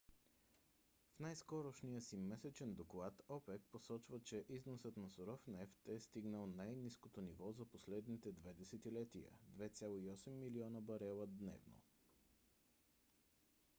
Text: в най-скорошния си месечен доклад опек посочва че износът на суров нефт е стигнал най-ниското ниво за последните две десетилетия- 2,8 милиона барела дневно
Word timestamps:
в 1.15 1.19
най-скорошния 1.19 2.01
си 2.01 2.17
месечен 2.17 2.73
доклад 2.73 3.21
опек 3.29 3.61
посочва 3.71 4.19
че 4.19 4.45
износът 4.49 4.97
на 4.97 5.09
суров 5.09 5.47
нефт 5.47 5.79
е 5.87 5.99
стигнал 5.99 6.45
най-ниското 6.47 7.21
ниво 7.21 7.51
за 7.51 7.65
последните 7.65 8.31
две 8.31 8.53
десетилетия- 8.53 9.29
2,8 9.59 10.29
милиона 10.29 10.81
барела 10.81 11.27
дневно 11.27 11.81